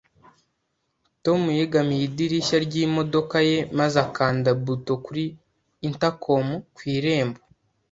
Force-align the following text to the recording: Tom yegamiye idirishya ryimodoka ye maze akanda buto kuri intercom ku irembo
Tom 1.23 1.41
yegamiye 1.59 2.03
idirishya 2.09 2.57
ryimodoka 2.65 3.37
ye 3.49 3.57
maze 3.77 3.97
akanda 4.05 4.49
buto 4.63 4.93
kuri 5.05 5.23
intercom 5.87 6.45
ku 6.75 6.81
irembo 6.95 7.39